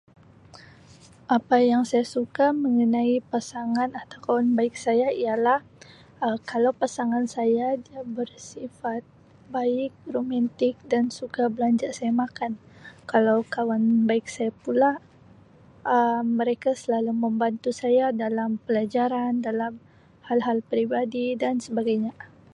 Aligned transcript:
Apa 1.37 1.57
yang 1.71 1.83
saya 1.89 2.01
suka 2.15 2.45
mengenai 2.63 3.15
pasangan 3.31 3.89
atau 4.01 4.17
kawan 4.25 4.49
baik 4.57 4.73
saya 4.85 5.07
ialah 5.21 5.59
Um 6.25 6.37
kalau 6.51 6.71
pasangan 6.81 7.25
saya 7.35 7.67
dia 7.85 8.01
bersifat 8.17 9.01
baik, 9.55 9.91
romantik 10.15 10.75
dan 10.91 11.03
suka 11.19 11.43
belanja 11.55 11.87
saya 11.97 12.11
makan 12.23 12.51
kalau 13.11 13.37
kawan 13.55 13.83
baik 14.09 14.25
saya 14.35 14.49
pula 14.65 14.91
Um 15.95 16.25
mereka 16.41 16.69
selalu 16.81 17.11
membantu 17.23 17.69
saya 17.81 18.05
dalam 18.23 18.49
pelajaran 18.65 19.31
dalam 19.47 19.73
hal-hal 20.33 20.57
peribadi 20.69 21.27
dan 21.43 21.55
sebagainya. 21.65 22.13